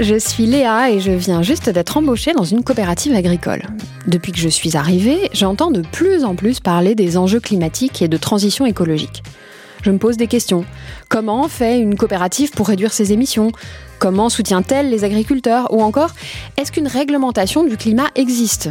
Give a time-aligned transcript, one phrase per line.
[0.00, 3.62] Je suis Léa et je viens juste d'être embauchée dans une coopérative agricole.
[4.06, 8.08] Depuis que je suis arrivée, j'entends de plus en plus parler des enjeux climatiques et
[8.08, 9.22] de transition écologique.
[9.82, 10.64] Je me pose des questions.
[11.08, 13.50] Comment fait une coopérative pour réduire ses émissions?
[13.98, 15.72] Comment soutient-elle les agriculteurs?
[15.72, 16.10] Ou encore,
[16.56, 18.70] est-ce qu'une réglementation du climat existe?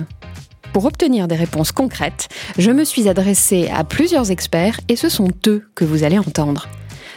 [0.72, 5.30] Pour obtenir des réponses concrètes, je me suis adressée à plusieurs experts et ce sont
[5.48, 6.68] eux que vous allez entendre.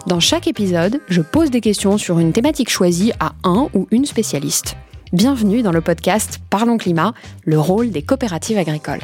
[0.06, 4.04] Dans chaque épisode, je pose des questions sur une thématique choisie à un ou une
[4.04, 4.76] spécialiste.
[5.12, 7.12] Bienvenue dans le podcast Parlons Climat,
[7.44, 9.00] le rôle des coopératives agricoles.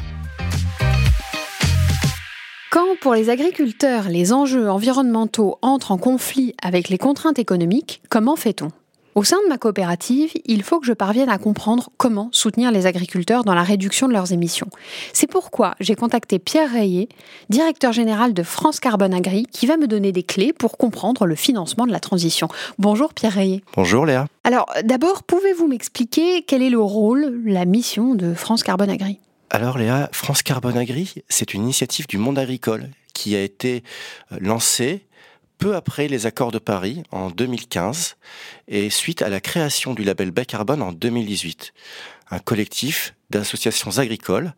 [2.70, 8.36] Quand pour les agriculteurs les enjeux environnementaux entrent en conflit avec les contraintes économiques, comment
[8.36, 8.68] fait-on?
[9.14, 12.86] Au sein de ma coopérative, il faut que je parvienne à comprendre comment soutenir les
[12.86, 14.68] agriculteurs dans la réduction de leurs émissions.
[15.12, 17.08] C'est pourquoi j'ai contacté Pierre Rayet,
[17.50, 21.34] directeur général de France Carbone Agri, qui va me donner des clés pour comprendre le
[21.34, 22.48] financement de la transition.
[22.78, 23.62] Bonjour Pierre Rayet.
[23.76, 24.26] Bonjour Léa.
[24.44, 29.18] Alors d'abord, pouvez-vous m'expliquer quel est le rôle, la mission de France Carbone Agri?
[29.50, 33.82] Alors Léa, France Carbone Agri, c'est une initiative du monde agricole qui a été
[34.32, 35.04] euh, lancée
[35.62, 38.16] peu après les accords de Paris en 2015
[38.66, 41.72] et suite à la création du label Bas Carbone en 2018.
[42.32, 44.54] Un collectif d'associations agricoles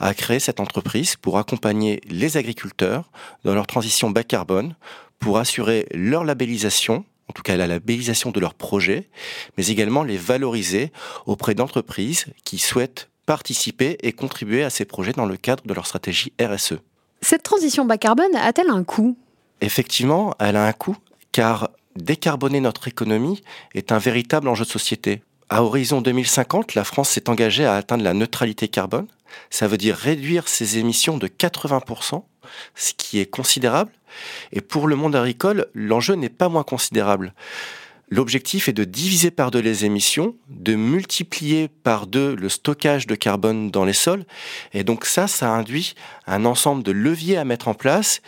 [0.00, 3.08] a créé cette entreprise pour accompagner les agriculteurs
[3.44, 4.74] dans leur transition bas carbone,
[5.20, 9.08] pour assurer leur labellisation en tout cas la labellisation de leurs projets,
[9.58, 10.90] mais également les valoriser
[11.26, 15.86] auprès d'entreprises qui souhaitent participer et contribuer à ces projets dans le cadre de leur
[15.86, 16.78] stratégie RSE.
[17.20, 19.16] Cette transition bas carbone a-t-elle un coût?
[19.60, 20.96] Effectivement, elle a un coût,
[21.32, 23.42] car décarboner notre économie
[23.74, 25.22] est un véritable enjeu de société.
[25.50, 29.06] À horizon 2050, la France s'est engagée à atteindre la neutralité carbone.
[29.50, 32.22] Ça veut dire réduire ses émissions de 80%,
[32.74, 33.92] ce qui est considérable.
[34.52, 37.34] Et pour le monde agricole, l'enjeu n'est pas moins considérable.
[38.10, 43.14] L'objectif est de diviser par deux les émissions, de multiplier par deux le stockage de
[43.14, 44.24] carbone dans les sols.
[44.72, 45.94] Et donc ça, ça induit
[46.26, 48.22] un ensemble de leviers à mettre en place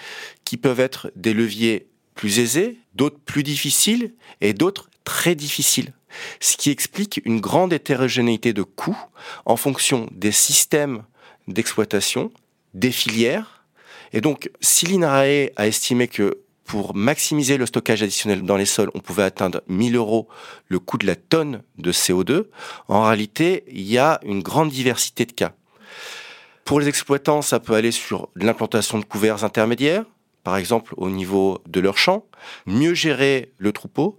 [0.50, 5.92] qui peuvent être des leviers plus aisés, d'autres plus difficiles et d'autres très difficiles.
[6.40, 8.98] Ce qui explique une grande hétérogénéité de coûts
[9.44, 11.04] en fonction des systèmes
[11.46, 12.32] d'exploitation,
[12.74, 13.64] des filières.
[14.12, 18.90] Et donc, si l'INRAE a estimé que pour maximiser le stockage additionnel dans les sols,
[18.94, 20.26] on pouvait atteindre 1000 euros
[20.66, 22.46] le coût de la tonne de CO2.
[22.88, 25.52] En réalité, il y a une grande diversité de cas.
[26.64, 30.06] Pour les exploitants, ça peut aller sur l'implantation de couverts intermédiaires,
[30.44, 32.26] par exemple au niveau de leur champ,
[32.66, 34.18] mieux gérer le troupeau.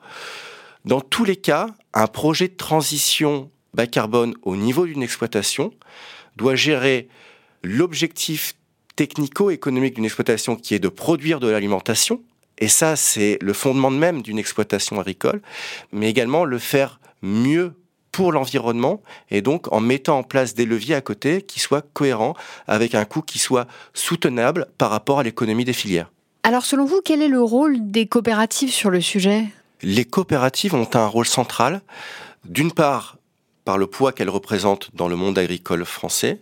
[0.85, 5.73] Dans tous les cas, un projet de transition bas carbone au niveau d'une exploitation
[6.35, 7.07] doit gérer
[7.63, 8.55] l'objectif
[8.95, 12.21] technico-économique d'une exploitation qui est de produire de l'alimentation,
[12.57, 15.41] et ça, c'est le fondement même d'une exploitation agricole,
[15.91, 17.73] mais également le faire mieux
[18.11, 22.35] pour l'environnement et donc en mettant en place des leviers à côté qui soient cohérents
[22.67, 26.11] avec un coût qui soit soutenable par rapport à l'économie des filières.
[26.43, 29.45] Alors selon vous, quel est le rôle des coopératives sur le sujet?
[29.83, 31.81] Les coopératives ont un rôle central,
[32.45, 33.17] d'une part
[33.65, 36.41] par le poids qu'elles représentent dans le monde agricole français,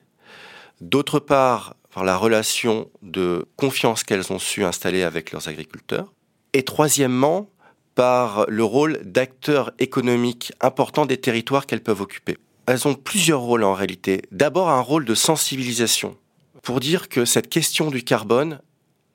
[0.81, 6.13] d'autre part par la relation de confiance qu'elles ont su installer avec leurs agriculteurs,
[6.53, 7.50] et troisièmement,
[7.99, 12.37] par le rôle d'acteurs économiques importants des territoires qu'elles peuvent occuper.
[12.65, 14.21] Elles ont plusieurs rôles en réalité.
[14.31, 16.15] D'abord un rôle de sensibilisation,
[16.63, 18.61] pour dire que cette question du carbone,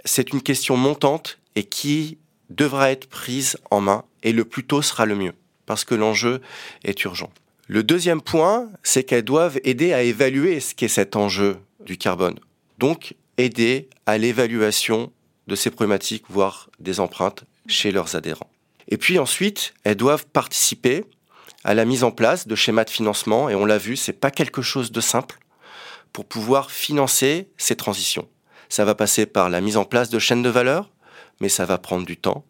[0.04, 2.18] c'est une question montante et qui
[2.50, 5.32] devra être prise en main, et le plus tôt sera le mieux,
[5.64, 6.42] parce que l'enjeu
[6.84, 7.30] est urgent.
[7.68, 11.56] Le deuxième point, c'est qu'elles doivent aider à évaluer ce qu'est cet enjeu
[11.86, 12.38] du carbone
[12.78, 15.10] donc aider à l'évaluation
[15.46, 18.50] de ces problématiques, voire des empreintes chez leurs adhérents.
[18.88, 21.04] Et puis ensuite, elles doivent participer
[21.64, 24.30] à la mise en place de schémas de financement, et on l'a vu, c'est pas
[24.30, 25.38] quelque chose de simple
[26.12, 28.28] pour pouvoir financer ces transitions.
[28.69, 30.90] Ça va passer par la mise en place de chaînes de valeur,
[31.40, 32.44] mais ça va prendre du temps.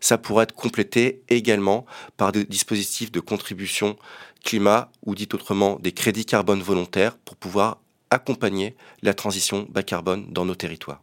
[0.00, 3.96] Ça pourrait être complété également par des dispositifs de contribution
[4.44, 7.78] climat, ou dit autrement des crédits carbone volontaires, pour pouvoir
[8.10, 11.02] accompagner la transition bas carbone dans nos territoires.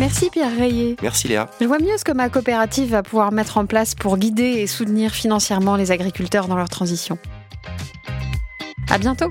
[0.00, 0.96] Merci Pierre Rayet.
[1.02, 1.50] Merci Léa.
[1.60, 4.66] Je vois mieux ce que ma coopérative va pouvoir mettre en place pour guider et
[4.66, 7.18] soutenir financièrement les agriculteurs dans leur transition.
[8.88, 9.30] À bientôt.